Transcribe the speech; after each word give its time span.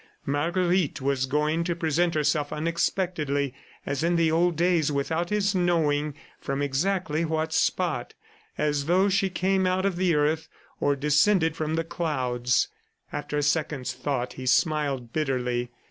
Marguerite 0.25 0.99
was 0.99 1.27
going 1.27 1.63
to 1.65 1.75
present 1.75 2.15
herself 2.15 2.51
unexpectedly 2.51 3.53
as 3.85 4.03
in 4.03 4.15
the 4.15 4.31
old 4.31 4.55
days 4.55 4.91
without 4.91 5.29
his 5.29 5.53
knowing 5.53 6.15
from 6.39 6.63
exactly 6.63 7.23
what 7.23 7.53
spot 7.53 8.15
as 8.57 8.87
though 8.87 9.09
she 9.09 9.29
came 9.29 9.67
up 9.67 9.77
out 9.77 9.85
of 9.85 9.97
the 9.97 10.15
earth 10.15 10.47
or 10.79 10.95
descended 10.95 11.55
from 11.55 11.75
the 11.75 11.83
clouds. 11.83 12.67
After 13.13 13.37
a 13.37 13.43
second's 13.43 13.93
thought 13.93 14.33
he 14.33 14.47
smiled 14.47 15.13
bitterly. 15.13 15.69